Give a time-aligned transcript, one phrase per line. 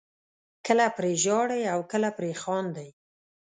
[0.65, 2.89] کله پرې ژاړئ او کله پرې خاندئ.